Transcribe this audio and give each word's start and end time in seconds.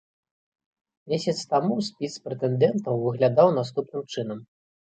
Месяц 1.13 1.35
таму 1.51 1.77
спіс 1.91 2.17
прэтэндэнтаў 2.25 2.95
выглядаў 3.07 3.55
наступным 3.61 4.03
чынам. 4.13 4.39